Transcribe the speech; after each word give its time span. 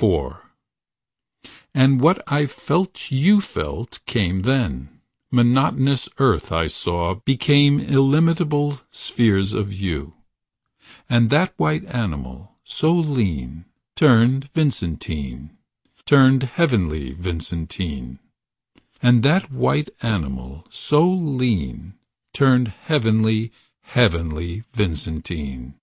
IV 0.00 0.36
And 1.74 2.00
what 2.00 2.22
I 2.28 2.42
knew 2.70 2.86
you 3.08 3.40
felt 3.40 3.98
Came 4.06 4.42
then. 4.42 5.00
Monotonous 5.32 6.08
earth 6.18 6.52
I 6.52 6.68
saw 6.68 7.14
become 7.16 7.80
Illimitable 7.80 8.78
spheres 8.92 9.52
of 9.52 9.72
you. 9.72 10.14
And 11.10 11.30
that 11.30 11.52
white 11.58 11.84
animal, 11.86 12.54
so 12.62 12.92
lean. 12.94 13.64
Turned 13.96 14.50
Vincentine, 14.54 15.58
Turned 16.04 16.44
heavenly 16.44 17.14
Vincentine. 17.14 18.20
And 19.02 19.24
that 19.24 19.50
white 19.50 19.88
animal, 20.00 20.64
so 20.70 21.10
lean. 21.10 21.94
Turned 22.32 22.68
heavenly, 22.68 23.50
heavenly 23.80 24.62
Vincentine. 24.74 25.74